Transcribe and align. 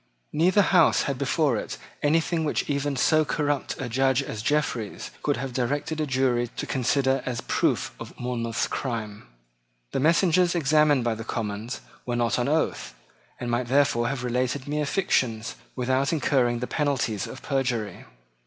Neither 0.33 0.63
House 0.63 1.03
had 1.03 1.19
before 1.19 1.57
it 1.57 1.77
anything 2.01 2.43
which 2.43 2.67
even 2.67 2.95
so 2.95 3.23
corrupt 3.23 3.79
a 3.79 3.87
judge 3.87 4.23
as 4.23 4.41
Jeffreys 4.41 5.11
could 5.21 5.37
have 5.37 5.53
directed 5.53 6.01
a 6.01 6.07
jury 6.07 6.47
to 6.57 6.65
consider 6.65 7.21
as 7.23 7.41
proof 7.41 7.93
of 7.99 8.19
Monmouth's 8.19 8.67
crime. 8.67 9.27
The 9.91 9.99
messengers 9.99 10.55
examined 10.55 11.03
by 11.03 11.13
the 11.13 11.23
Commons 11.23 11.81
were 12.03 12.15
not 12.15 12.39
on 12.39 12.47
oath, 12.47 12.95
and 13.39 13.51
might 13.51 13.67
therefore 13.67 14.07
have 14.07 14.23
related 14.23 14.67
mere 14.67 14.87
fictions 14.87 15.53
without 15.75 16.11
incurring 16.11 16.61
the 16.61 16.65
penalties 16.65 17.27
of 17.27 17.43
perjury. 17.43 18.05